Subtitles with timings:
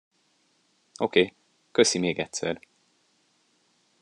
[0.99, 1.33] Oké,
[1.71, 2.59] köszi még egyszer.